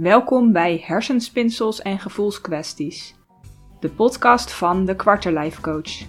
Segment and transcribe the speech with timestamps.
[0.00, 3.14] Welkom bij Hersenspinsels en Gevoelskwesties,
[3.80, 6.06] de podcast van de Quarterlife Coach.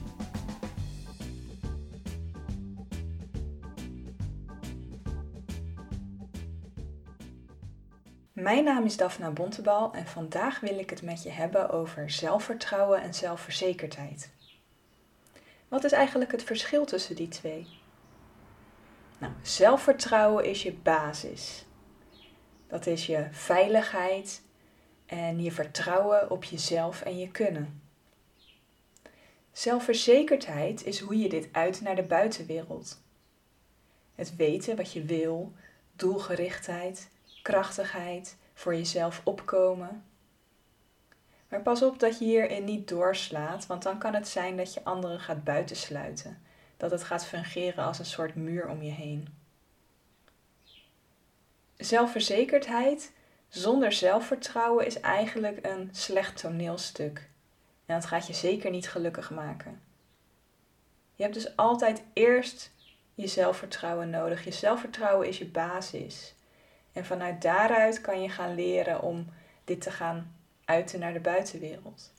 [8.33, 13.01] Mijn naam is Daphna Bontebal en vandaag wil ik het met je hebben over zelfvertrouwen
[13.01, 14.31] en zelfverzekerdheid.
[15.67, 17.67] Wat is eigenlijk het verschil tussen die twee?
[19.17, 21.66] Nou, zelfvertrouwen is je basis.
[22.67, 24.41] Dat is je veiligheid
[25.05, 27.81] en je vertrouwen op jezelf en je kunnen.
[29.51, 33.01] Zelfverzekerdheid is hoe je dit uit naar de buitenwereld.
[34.15, 35.53] Het weten wat je wil,
[35.95, 37.09] doelgerichtheid,
[37.41, 40.03] krachtigheid, voor jezelf opkomen.
[41.49, 44.83] Maar pas op dat je hierin niet doorslaat, want dan kan het zijn dat je
[44.83, 46.41] anderen gaat buitensluiten.
[46.77, 49.27] Dat het gaat fungeren als een soort muur om je heen.
[51.77, 53.11] Zelfverzekerdheid
[53.47, 57.29] zonder zelfvertrouwen is eigenlijk een slecht toneelstuk.
[57.85, 59.81] En dat gaat je zeker niet gelukkig maken.
[61.15, 62.71] Je hebt dus altijd eerst
[63.13, 64.43] je zelfvertrouwen nodig.
[64.43, 66.35] Je zelfvertrouwen is je basis.
[66.93, 69.29] En vanuit daaruit kan je gaan leren om
[69.63, 70.35] dit te gaan
[70.65, 72.11] uiten naar de buitenwereld.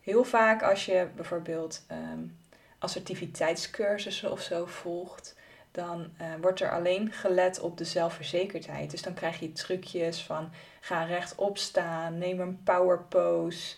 [0.00, 2.38] Heel vaak als je bijvoorbeeld um,
[2.78, 5.36] assertiviteitscursussen of zo volgt,
[5.74, 8.90] dan uh, wordt er alleen gelet op de zelfverzekerdheid.
[8.90, 13.76] Dus dan krijg je trucjes van ga rechtop staan, neem een power pose,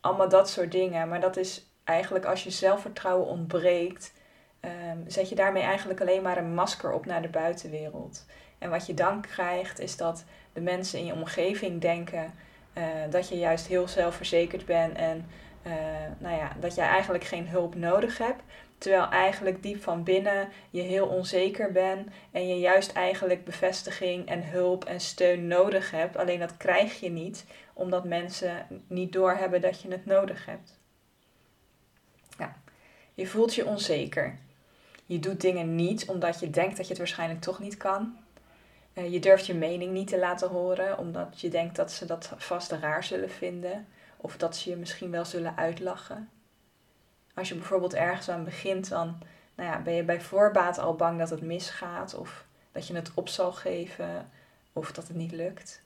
[0.00, 1.08] allemaal dat soort dingen.
[1.08, 4.12] Maar dat is eigenlijk als je zelfvertrouwen ontbreekt,
[4.60, 8.26] um, zet je daarmee eigenlijk alleen maar een masker op naar de buitenwereld.
[8.58, 12.34] En wat je dan krijgt is dat de mensen in je omgeving denken
[12.74, 15.26] uh, dat je juist heel zelfverzekerd bent en
[15.66, 15.72] uh,
[16.18, 18.42] nou ja, dat jij eigenlijk geen hulp nodig hebt.
[18.78, 24.48] Terwijl eigenlijk diep van binnen je heel onzeker bent en je juist eigenlijk bevestiging en
[24.48, 26.16] hulp en steun nodig hebt.
[26.16, 30.78] Alleen dat krijg je niet omdat mensen niet doorhebben dat je het nodig hebt.
[32.38, 32.56] Ja,
[33.14, 34.38] je voelt je onzeker.
[35.06, 38.16] Je doet dingen niet omdat je denkt dat je het waarschijnlijk toch niet kan.
[38.92, 42.32] Eh, je durft je mening niet te laten horen omdat je denkt dat ze dat
[42.36, 43.86] vast raar zullen vinden
[44.26, 46.30] of dat ze je misschien wel zullen uitlachen.
[47.34, 49.18] Als je bijvoorbeeld ergens aan begint, dan
[49.54, 53.10] nou ja, ben je bij voorbaat al bang dat het misgaat of dat je het
[53.14, 54.30] op zal geven
[54.72, 55.82] of dat het niet lukt.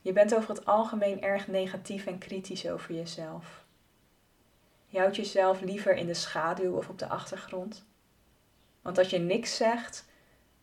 [0.00, 3.64] Je bent over het algemeen erg negatief en kritisch over jezelf.
[4.86, 7.84] Je houdt jezelf liever in de schaduw of op de achtergrond.
[8.82, 10.04] Want als je niks zegt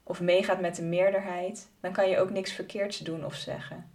[0.03, 3.94] of meegaat met de meerderheid, dan kan je ook niks verkeerds doen of zeggen.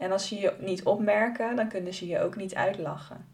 [0.00, 3.28] En als ze je niet opmerken, dan kunnen ze je ook niet uitlachen.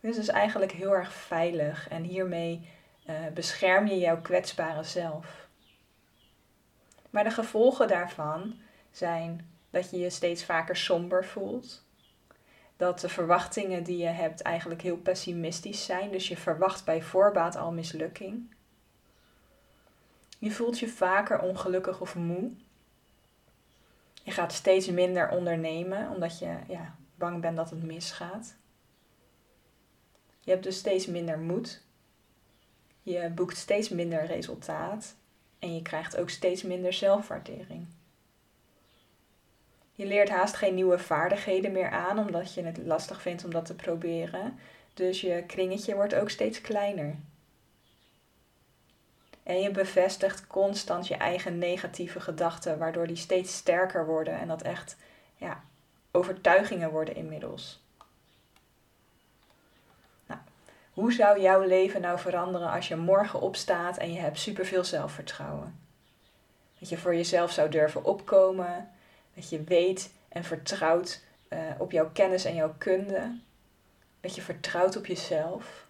[0.00, 2.68] Dus het is eigenlijk heel erg veilig en hiermee
[3.06, 5.48] uh, bescherm je jouw kwetsbare zelf.
[7.10, 8.54] Maar de gevolgen daarvan
[8.90, 11.84] zijn dat je je steeds vaker somber voelt.
[12.76, 16.10] Dat de verwachtingen die je hebt eigenlijk heel pessimistisch zijn.
[16.10, 18.54] Dus je verwacht bij voorbaat al mislukking.
[20.38, 22.50] Je voelt je vaker ongelukkig of moe.
[24.24, 28.56] Je gaat steeds minder ondernemen omdat je ja, bang bent dat het misgaat.
[30.40, 31.82] Je hebt dus steeds minder moed.
[33.02, 35.14] Je boekt steeds minder resultaat.
[35.58, 37.86] En je krijgt ook steeds minder zelfwaardering.
[39.92, 43.66] Je leert haast geen nieuwe vaardigheden meer aan omdat je het lastig vindt om dat
[43.66, 44.58] te proberen.
[44.94, 47.16] Dus je kringetje wordt ook steeds kleiner.
[49.44, 54.62] En je bevestigt constant je eigen negatieve gedachten, waardoor die steeds sterker worden en dat
[54.62, 54.96] echt
[55.36, 55.62] ja,
[56.10, 57.82] overtuigingen worden inmiddels.
[60.26, 60.40] Nou,
[60.92, 65.78] hoe zou jouw leven nou veranderen als je morgen opstaat en je hebt superveel zelfvertrouwen?
[66.78, 68.90] Dat je voor jezelf zou durven opkomen,
[69.34, 73.38] dat je weet en vertrouwt uh, op jouw kennis en jouw kunde,
[74.20, 75.83] dat je vertrouwt op jezelf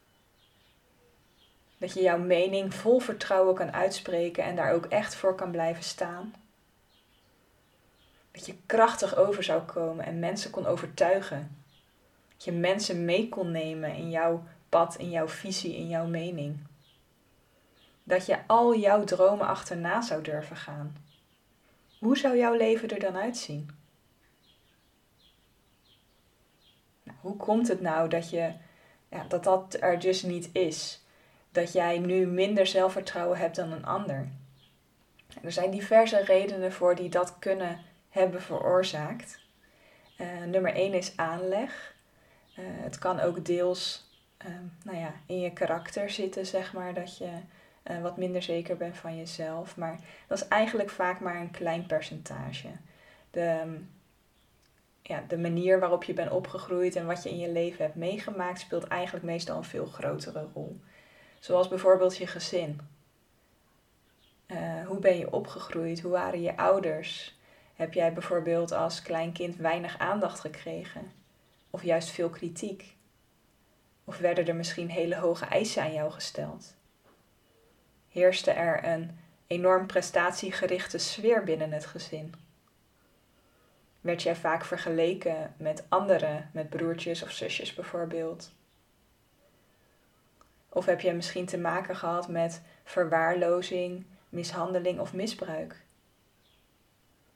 [1.78, 5.84] dat je jouw mening vol vertrouwen kan uitspreken en daar ook echt voor kan blijven
[5.84, 6.34] staan.
[8.31, 11.56] Dat je krachtig over zou komen en mensen kon overtuigen.
[12.32, 16.58] Dat je mensen mee kon nemen in jouw pad, in jouw visie, in jouw mening.
[18.02, 20.96] Dat je al jouw dromen achterna zou durven gaan.
[21.99, 23.70] Hoe zou jouw leven er dan uitzien?
[27.02, 28.52] Nou, hoe komt het nou dat, je,
[29.08, 31.03] ja, dat dat er dus niet is?
[31.54, 34.28] Dat jij nu minder zelfvertrouwen hebt dan een ander.
[35.42, 39.40] Er zijn diverse redenen voor die dat kunnen hebben veroorzaakt.
[40.18, 41.94] Uh, nummer 1 is aanleg.
[42.58, 44.12] Uh, het kan ook deels
[44.46, 47.30] uh, nou ja, in je karakter zitten, zeg maar, dat je
[47.90, 49.76] uh, wat minder zeker bent van jezelf.
[49.76, 52.68] Maar dat is eigenlijk vaak maar een klein percentage.
[53.30, 53.78] De,
[55.02, 58.60] ja, de manier waarop je bent opgegroeid en wat je in je leven hebt meegemaakt,
[58.60, 60.80] speelt eigenlijk meestal een veel grotere rol.
[61.44, 62.81] Zoals bijvoorbeeld je gezin.
[64.46, 66.00] Uh, hoe ben je opgegroeid?
[66.00, 67.38] Hoe waren je ouders?
[67.75, 71.12] Heb jij bijvoorbeeld als klein kind weinig aandacht gekregen?
[71.70, 72.96] Of juist veel kritiek?
[74.05, 76.75] Of werden er misschien hele hoge eisen aan jou gesteld?
[78.08, 82.35] Heerste er een enorm prestatiegerichte sfeer binnen het gezin?
[84.00, 88.52] Werd jij vaak vergeleken met anderen, met broertjes of zusjes bijvoorbeeld?
[90.75, 95.85] Of heb jij misschien te maken gehad met verwaarlozing, mishandeling of misbruik?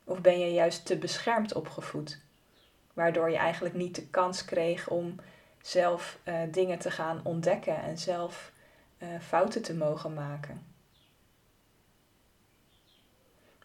[0.05, 2.21] Of ben je juist te beschermd opgevoed,
[2.93, 5.15] waardoor je eigenlijk niet de kans kreeg om
[5.63, 8.53] zelf uh, dingen te gaan ontdekken en zelf
[8.99, 10.67] uh, fouten te mogen maken?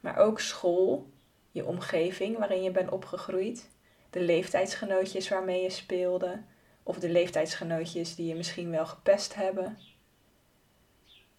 [0.01, 1.11] Maar ook school,
[1.51, 3.69] je omgeving waarin je bent opgegroeid,
[4.09, 6.41] de leeftijdsgenootjes waarmee je speelde,
[6.83, 9.77] of de leeftijdsgenootjes die je misschien wel gepest hebben.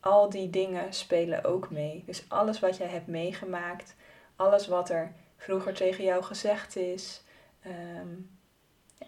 [0.00, 2.02] Al die dingen spelen ook mee.
[2.06, 3.96] Dus alles wat jij hebt meegemaakt,
[4.36, 7.22] alles wat er vroeger tegen jou gezegd is,
[7.60, 8.08] ehm,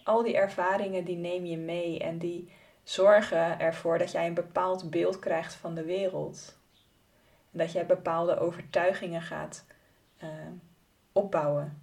[0.04, 4.90] al die ervaringen die neem je mee en die zorgen ervoor dat jij een bepaald
[4.90, 6.58] beeld krijgt van de wereld.
[7.52, 9.64] En dat jij bepaalde overtuigingen gaat
[10.16, 10.52] ehm,
[11.12, 11.82] opbouwen.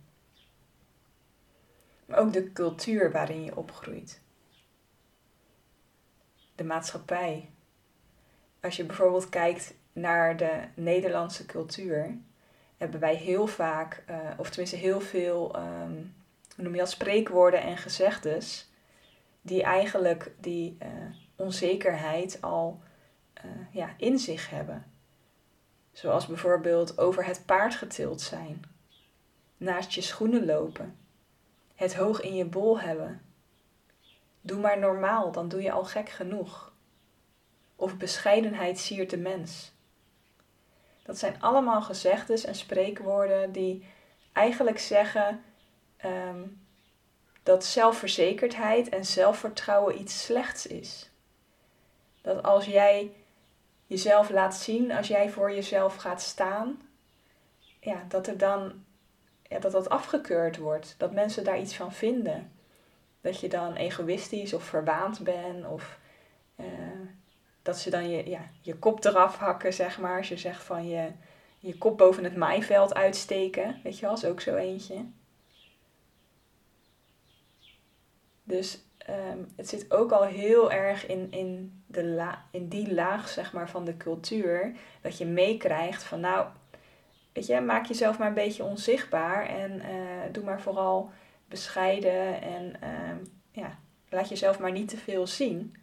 [2.06, 4.23] Maar ook de cultuur waarin je opgroeit.
[6.56, 7.50] De maatschappij.
[8.62, 12.18] Als je bijvoorbeeld kijkt naar de Nederlandse cultuur,
[12.78, 16.16] hebben wij heel vaak, uh, of tenminste heel veel, um,
[16.56, 18.72] hoe noem je dat, spreekwoorden en gezegdes,
[19.42, 20.88] die eigenlijk die uh,
[21.36, 22.82] onzekerheid al
[23.46, 24.86] uh, ja, in zich hebben.
[25.92, 28.62] Zoals bijvoorbeeld over het paard getild zijn,
[29.58, 30.98] naast je schoenen lopen,
[31.76, 33.22] het hoog in je bol hebben.
[34.46, 36.74] Doe maar normaal, dan doe je al gek genoeg.
[37.76, 39.72] Of bescheidenheid siert de mens.
[41.04, 43.86] Dat zijn allemaal gezegdes en spreekwoorden die
[44.32, 45.44] eigenlijk zeggen
[46.06, 46.66] um,
[47.44, 51.10] dat zelfverzekerdheid en zelfvertrouwen iets slechts is.
[52.22, 53.12] Dat als jij
[53.88, 56.82] jezelf laat zien, als jij voor jezelf gaat staan,
[57.80, 58.84] ja, dat er dan
[59.54, 62.52] ja, dat dat afgekeurd wordt, dat mensen daar iets van vinden.
[63.24, 66.00] Dat je dan egoïstisch of verwaand bent of
[66.60, 66.66] uh,
[67.62, 70.18] dat ze dan je, ja, je kop eraf hakken, zeg maar.
[70.18, 71.12] Als je zegt van je,
[71.60, 73.80] je kop boven het maaiveld uitsteken.
[73.84, 75.06] Weet je wel, is ook zo eentje.
[78.44, 83.30] Dus um, het zit ook al heel erg in, in, de la, in die laag
[83.30, 84.76] zeg maar, van de cultuur.
[85.02, 86.48] Dat je meekrijgt van nou,
[87.34, 89.46] weet je, maak jezelf maar een beetje onzichtbaar.
[89.46, 91.12] En uh, doe maar vooral
[91.54, 92.42] bescheiden.
[92.42, 93.78] En uh, ja,
[94.10, 95.76] laat jezelf maar niet te veel zien.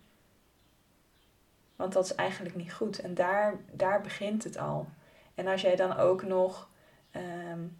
[1.76, 3.00] Want dat is eigenlijk niet goed.
[3.00, 4.88] En daar, daar begint het al.
[5.34, 6.68] En als jij dan ook nog
[7.16, 7.76] um,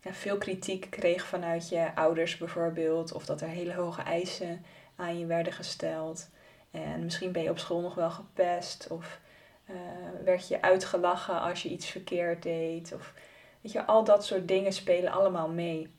[0.00, 4.64] ja, veel kritiek kreeg vanuit je ouders bijvoorbeeld, of dat er hele hoge eisen
[4.96, 6.28] aan je werden gesteld.
[6.70, 9.20] En misschien ben je op school nog wel gepest, of
[9.70, 9.76] uh,
[10.24, 12.92] werd je uitgelachen als je iets verkeerd deed.
[12.94, 13.14] Of
[13.60, 15.90] weet je, al dat soort dingen spelen allemaal mee.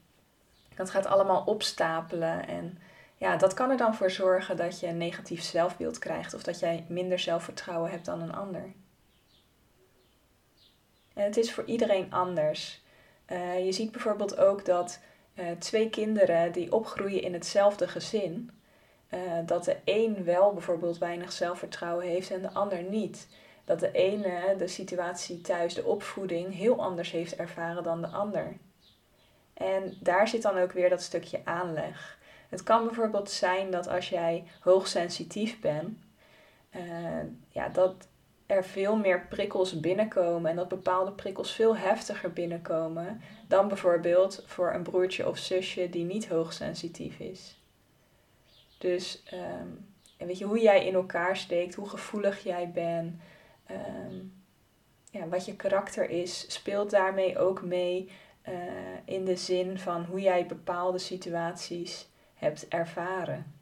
[0.76, 2.78] Dat gaat allemaal opstapelen en
[3.18, 6.60] ja, dat kan er dan voor zorgen dat je een negatief zelfbeeld krijgt of dat
[6.60, 8.74] jij minder zelfvertrouwen hebt dan een ander.
[11.14, 12.82] En het is voor iedereen anders.
[13.32, 15.00] Uh, je ziet bijvoorbeeld ook dat
[15.36, 18.52] uh, twee kinderen die opgroeien in hetzelfde gezin,
[19.14, 23.28] uh, dat de een wel bijvoorbeeld weinig zelfvertrouwen heeft en de ander niet.
[23.66, 28.58] Dat de ene de situatie thuis, de opvoeding, heel anders heeft ervaren dan de ander.
[29.54, 32.18] En daar zit dan ook weer dat stukje aanleg.
[32.50, 35.98] Het kan bijvoorbeeld zijn dat als jij hoogsensitief bent,
[36.76, 36.82] uh,
[37.50, 38.08] ja, dat
[38.46, 44.74] er veel meer prikkels binnenkomen en dat bepaalde prikkels veel heftiger binnenkomen dan bijvoorbeeld voor
[44.74, 47.58] een broertje of zusje die niet hoogsensitief is.
[48.78, 53.22] Dus um, en weet je, hoe jij in elkaar steekt, hoe gevoelig jij bent,
[53.72, 54.34] um,
[55.12, 58.12] ja, wat je karakter is, speelt daarmee ook mee
[58.48, 58.54] uh,
[59.06, 63.54] in de zin van hoe jij bepaalde situaties hebt ervaren.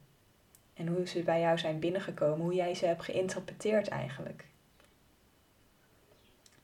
[0.74, 4.44] En hoe ze bij jou zijn binnengekomen, hoe jij ze hebt geïnterpreteerd eigenlijk.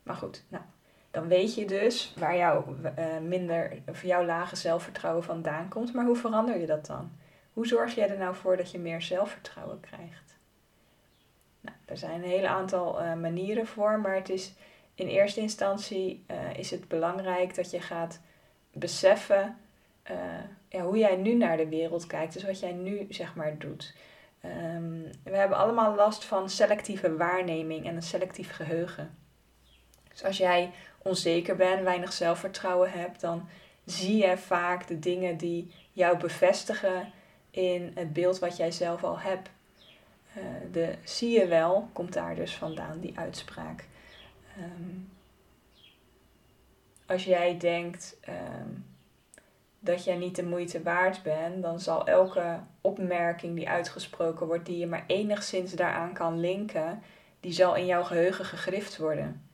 [0.02, 0.62] Maar goed, nou,
[1.10, 5.94] dan weet je dus waar jouw uh, minder, of jouw lage zelfvertrouwen vandaan komt.
[5.94, 7.12] Maar hoe verander je dat dan?
[7.52, 10.36] Hoe zorg jij er nou voor dat je meer zelfvertrouwen krijgt?
[11.60, 14.54] Nou, er zijn een hele aantal uh, manieren voor, maar het is
[14.98, 18.20] in eerste instantie uh, is het belangrijk dat je gaat
[18.72, 19.56] beseffen
[20.10, 20.16] uh,
[20.68, 22.32] ja, hoe jij nu naar de wereld kijkt.
[22.32, 23.94] Dus wat jij nu zeg maar doet.
[24.44, 29.16] Um, we hebben allemaal last van selectieve waarneming en een selectief geheugen.
[30.08, 33.48] Dus als jij onzeker bent, weinig zelfvertrouwen hebt, dan
[33.84, 37.12] zie je vaak de dingen die jou bevestigen
[37.50, 39.50] in het beeld wat jij zelf al hebt.
[40.36, 43.84] Uh, de zie je wel, komt daar dus vandaan, die uitspraak.
[44.58, 45.10] Um,
[47.06, 48.84] als jij denkt um,
[49.78, 54.78] dat jij niet de moeite waard bent, dan zal elke opmerking die uitgesproken wordt, die
[54.78, 57.02] je maar enigszins daaraan kan linken,
[57.40, 59.48] die zal in jouw geheugen gegrift worden.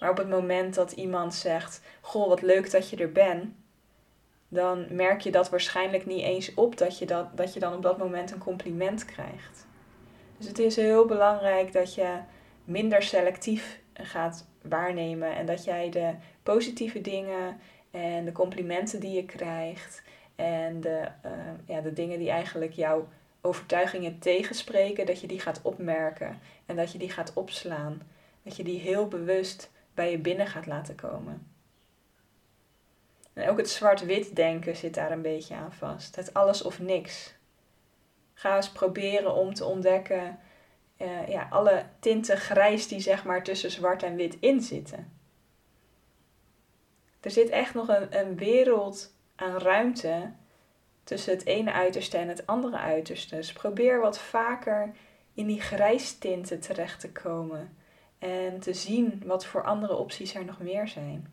[0.00, 3.54] Maar op het moment dat iemand zegt: Goh, wat leuk dat je er bent,
[4.48, 7.82] dan merk je dat waarschijnlijk niet eens op dat je, dat, dat je dan op
[7.82, 9.66] dat moment een compliment krijgt.
[10.38, 12.16] Dus het is heel belangrijk dat je
[12.64, 19.24] minder selectief gaat waarnemen en dat jij de positieve dingen en de complimenten die je
[19.24, 20.02] krijgt
[20.36, 21.32] en de, uh,
[21.66, 23.08] ja, de dingen die eigenlijk jouw
[23.40, 28.02] overtuigingen tegenspreken, dat je die gaat opmerken en dat je die gaat opslaan.
[28.42, 31.46] Dat je die heel bewust bij je binnen gaat laten komen.
[33.32, 36.16] En ook het zwart-wit denken zit daar een beetje aan vast.
[36.16, 37.34] Het alles of niks.
[38.34, 40.38] Ga eens proberen om te ontdekken
[40.98, 45.12] uh, ja, alle tinten grijs die zeg maar tussen zwart en wit in zitten.
[47.20, 50.32] Er zit echt nog een, een wereld aan ruimte
[51.04, 53.36] tussen het ene uiterste en het andere uiterste.
[53.36, 54.94] Dus probeer wat vaker
[55.34, 57.76] in die grijstinten terecht te komen
[58.18, 61.32] en te zien wat voor andere opties er nog meer zijn.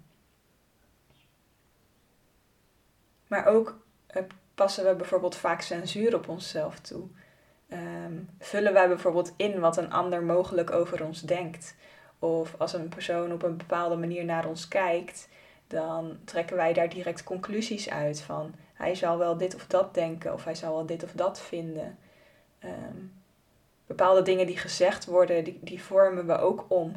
[3.28, 3.80] Maar ook
[4.16, 4.24] uh,
[4.56, 7.08] passen we bijvoorbeeld vaak censuur op onszelf toe.
[7.70, 11.76] Um, vullen wij bijvoorbeeld in wat een ander mogelijk over ons denkt.
[12.20, 15.30] Of als een persoon op een bepaalde manier naar ons kijkt,
[15.68, 20.34] dan trekken wij daar direct conclusies uit van hij zal wel dit of dat denken
[20.34, 21.98] of hij zal wel dit of dat vinden.
[22.64, 23.14] Um,
[23.86, 26.96] bepaalde dingen die gezegd worden, die, die vormen we ook om.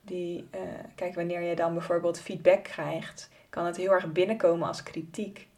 [0.00, 0.60] Die, uh,
[0.94, 5.48] kijk, wanneer je dan bijvoorbeeld feedback krijgt, kan het heel erg binnenkomen als kritiek.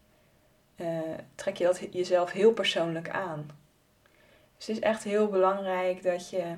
[0.77, 1.01] Uh,
[1.35, 3.51] trek je dat jezelf heel persoonlijk aan.
[4.57, 6.55] Dus het is echt heel belangrijk dat je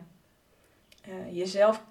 [1.08, 1.84] uh, jezelf,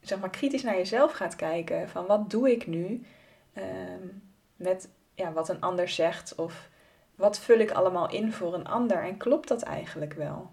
[0.00, 1.88] zeg maar, kritisch naar jezelf gaat kijken.
[1.88, 3.06] Van wat doe ik nu
[3.54, 4.22] um,
[4.56, 6.34] met ja, wat een ander zegt?
[6.34, 6.68] Of
[7.14, 9.02] wat vul ik allemaal in voor een ander?
[9.02, 10.50] En klopt dat eigenlijk wel?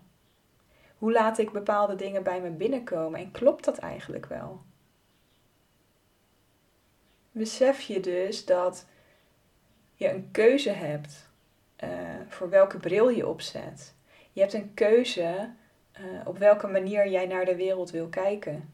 [0.97, 3.19] Hoe laat ik bepaalde dingen bij me binnenkomen?
[3.19, 4.61] En klopt dat eigenlijk wel?
[7.31, 8.85] Besef je dus dat
[9.93, 11.29] je een keuze hebt
[11.83, 11.89] uh,
[12.27, 13.95] voor welke bril je opzet.
[14.33, 15.49] Je hebt een keuze
[15.99, 18.69] uh, op welke manier jij naar de wereld wil kijken.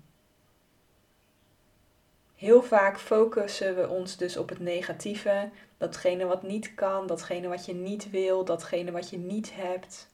[2.36, 7.66] Heel vaak focussen we ons dus op het negatieve, datgene wat niet kan, datgene wat
[7.66, 10.10] je niet wil, datgene wat je niet hebt.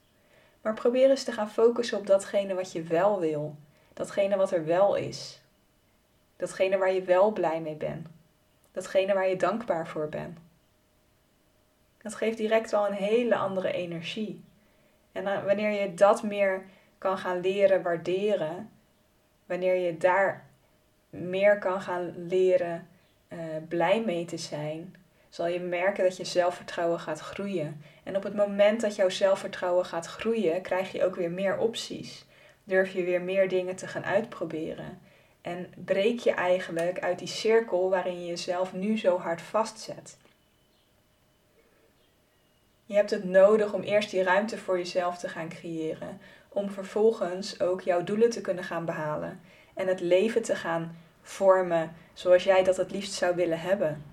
[0.62, 3.56] Maar probeer eens te gaan focussen op datgene wat je wel wil,
[3.94, 5.40] datgene wat er wel is,
[6.36, 8.08] datgene waar je wel blij mee bent,
[8.72, 10.38] datgene waar je dankbaar voor bent.
[12.02, 14.44] Dat geeft direct al een hele andere energie.
[15.14, 16.62] En wanneer je dat meer
[16.98, 18.70] kan gaan leren waarderen,
[19.46, 20.46] wanneer je daar
[21.10, 22.88] meer kan gaan leren
[23.28, 24.94] uh, blij mee te zijn,
[25.28, 27.82] zal je merken dat je zelfvertrouwen gaat groeien.
[28.02, 32.26] En op het moment dat jouw zelfvertrouwen gaat groeien, krijg je ook weer meer opties.
[32.64, 34.98] Durf je weer meer dingen te gaan uitproberen.
[35.42, 40.16] En breek je eigenlijk uit die cirkel waarin je jezelf nu zo hard vastzet.
[42.86, 47.60] Je hebt het nodig om eerst die ruimte voor jezelf te gaan creëren, om vervolgens
[47.60, 49.40] ook jouw doelen te kunnen gaan behalen
[49.74, 54.04] en het leven te gaan vormen zoals jij dat het liefst zou willen hebben.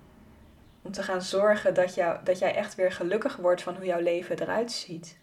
[0.82, 4.00] Om te gaan zorgen dat, jou, dat jij echt weer gelukkig wordt van hoe jouw
[4.00, 5.18] leven eruit ziet.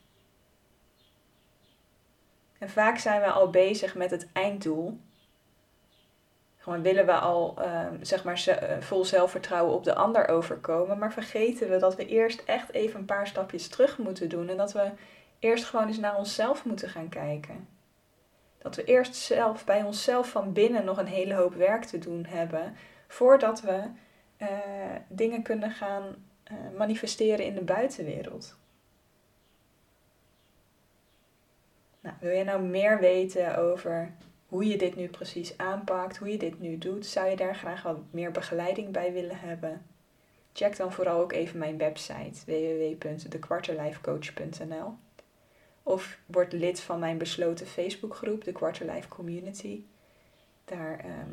[2.57, 4.99] En vaak zijn we al bezig met het einddoel.
[6.69, 11.13] Gewoon willen we al ehm, zeg maar eh, vol zelfvertrouwen op de ander overkomen, maar
[11.13, 14.71] vergeten we dat we eerst echt even een paar stapjes terug moeten doen en dat
[14.71, 14.91] we
[15.39, 17.67] eerst gewoon eens naar onszelf moeten gaan kijken.
[18.57, 22.25] Dat we eerst zelf bij onszelf van binnen nog een hele hoop werk te doen
[22.25, 22.75] hebben
[23.07, 23.81] voordat we
[24.37, 24.47] uh,
[25.07, 26.03] dingen kunnen gaan
[26.51, 28.57] uh, manifesteren in de buitenwereld.
[31.99, 34.11] Nou, wil je nou meer weten over
[34.49, 37.83] hoe je dit nu precies aanpakt, hoe je dit nu doet, zou je daar graag
[37.83, 39.85] wat meer begeleiding bij willen hebben?
[40.53, 44.93] Check dan vooral ook even mijn website www.dekwarterlifecoach.nl
[45.83, 49.83] Of word lid van mijn besloten Facebookgroep, de Quarterlife Community.
[50.65, 51.31] Daar ehm,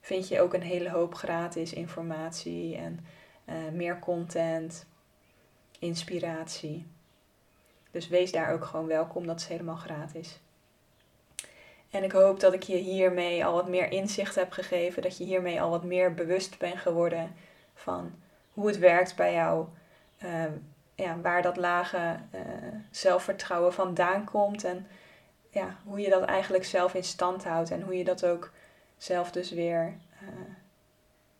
[0.00, 3.00] vind je ook een hele hoop gratis informatie en
[3.48, 4.86] uh, meer content,
[5.78, 6.86] inspiratie.
[7.90, 10.40] Dus wees daar ook gewoon welkom, dat is helemaal gratis.
[11.90, 15.24] En ik hoop dat ik je hiermee al wat meer inzicht heb gegeven, dat je
[15.24, 17.34] hiermee al wat meer bewust bent geworden
[17.74, 18.12] van
[18.52, 19.66] hoe het werkt bij jou,
[20.24, 20.44] uh,
[20.94, 22.40] ja, waar dat lage uh,
[22.90, 24.86] zelfvertrouwen vandaan komt en
[25.50, 28.50] ja, hoe je dat eigenlijk zelf in stand houdt en hoe je dat ook
[28.96, 30.28] zelf dus weer, uh,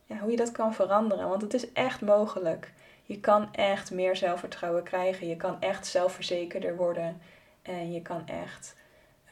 [0.05, 1.28] ja, hoe je dat kan veranderen.
[1.28, 2.73] Want het is echt mogelijk.
[3.02, 5.28] Je kan echt meer zelfvertrouwen krijgen.
[5.28, 7.21] Je kan echt zelfverzekerder worden.
[7.62, 8.76] En je kan echt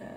[0.00, 0.08] uh,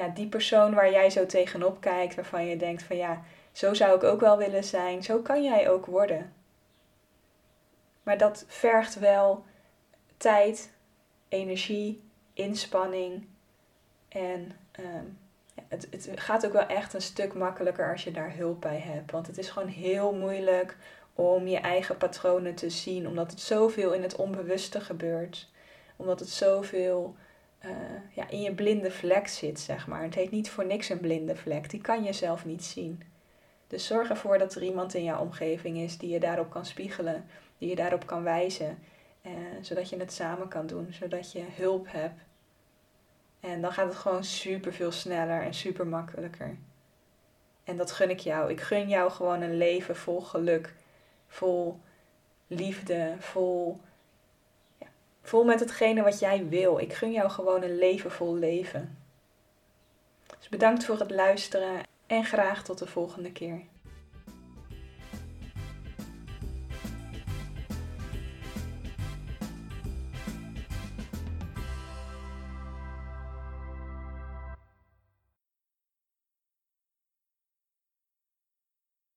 [0.00, 3.96] ja, die persoon waar jij zo tegenop kijkt, waarvan je denkt van ja, zo zou
[3.96, 6.32] ik ook wel willen zijn, zo kan jij ook worden.
[8.02, 9.44] Maar dat vergt wel
[10.16, 10.72] tijd,
[11.28, 12.02] energie,
[12.32, 13.26] inspanning
[14.08, 15.18] en um,
[15.68, 19.10] het, het gaat ook wel echt een stuk makkelijker als je daar hulp bij hebt.
[19.10, 20.76] Want het is gewoon heel moeilijk
[21.14, 25.48] om je eigen patronen te zien, omdat het zoveel in het onbewuste gebeurt.
[25.96, 27.16] Omdat het zoveel
[27.64, 27.70] uh,
[28.14, 30.02] ja, in je blinde vlek zit, zeg maar.
[30.02, 33.02] Het heet niet voor niks een blinde vlek, die kan je zelf niet zien.
[33.66, 37.26] Dus zorg ervoor dat er iemand in jouw omgeving is die je daarop kan spiegelen,
[37.58, 38.78] die je daarop kan wijzen,
[39.22, 42.20] uh, zodat je het samen kan doen, zodat je hulp hebt.
[43.40, 46.56] En dan gaat het gewoon super veel sneller en super makkelijker.
[47.64, 48.50] En dat gun ik jou.
[48.50, 50.74] Ik gun jou gewoon een leven vol geluk,
[51.26, 51.80] vol
[52.46, 53.80] liefde, vol,
[55.30, 56.78] vol met hetgene wat jij wil.
[56.78, 58.98] Ik gun jou gewoon een leven vol leven.
[60.38, 63.60] Dus bedankt voor het luisteren en graag tot de volgende keer.